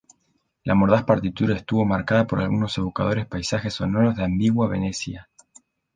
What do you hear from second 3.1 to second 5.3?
paisajes sonoros de "ambigua Venecia".